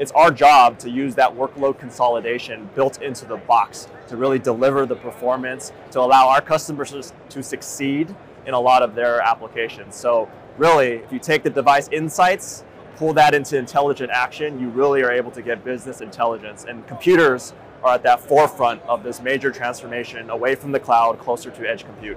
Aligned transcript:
it's 0.00 0.12
our 0.12 0.30
job 0.30 0.78
to 0.78 0.88
use 0.88 1.14
that 1.14 1.30
workload 1.30 1.78
consolidation 1.78 2.70
built 2.74 3.02
into 3.02 3.26
the 3.26 3.36
box 3.36 3.86
to 4.08 4.16
really 4.16 4.38
deliver 4.38 4.86
the 4.86 4.96
performance 4.96 5.72
to 5.90 6.00
allow 6.00 6.26
our 6.26 6.40
customers 6.40 7.12
to 7.28 7.42
succeed 7.42 8.12
in 8.46 8.54
a 8.54 8.58
lot 8.58 8.82
of 8.82 8.94
their 8.94 9.20
applications. 9.20 9.94
So 9.94 10.28
really, 10.56 10.92
if 10.92 11.12
you 11.12 11.18
take 11.18 11.42
the 11.42 11.50
device 11.50 11.88
insights, 11.88 12.64
pull 12.96 13.12
that 13.12 13.34
into 13.34 13.58
intelligent 13.58 14.10
action, 14.10 14.58
you 14.58 14.70
really 14.70 15.02
are 15.02 15.12
able 15.12 15.30
to 15.32 15.42
get 15.42 15.62
business 15.64 16.00
intelligence. 16.00 16.64
And 16.66 16.86
computers 16.86 17.52
are 17.82 17.94
at 17.94 18.02
that 18.04 18.20
forefront 18.20 18.80
of 18.84 19.02
this 19.02 19.20
major 19.20 19.50
transformation 19.50 20.30
away 20.30 20.54
from 20.54 20.72
the 20.72 20.80
cloud, 20.80 21.18
closer 21.18 21.50
to 21.50 21.68
edge 21.68 21.84
compute. 21.84 22.16